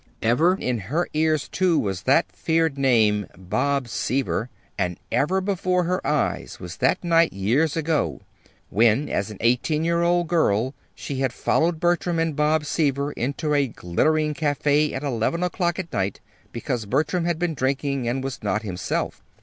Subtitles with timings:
[0.23, 6.01] Ever in her ears, too, was that feared name, "Bob Seaver"; and ever before her
[6.07, 8.21] eyes was that night years ago
[8.71, 13.53] when, as an eighteen year old girl, she had followed Bertram and Bob Seaver into
[13.53, 16.19] a glittering café at eleven o'clock at night,
[16.51, 19.21] because Bertram had been drinking and was not himself.